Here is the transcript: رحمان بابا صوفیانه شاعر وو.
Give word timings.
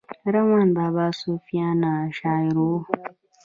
رحمان 0.33 0.67
بابا 0.77 1.05
صوفیانه 1.21 1.91
شاعر 2.17 2.55
وو. 2.59 2.75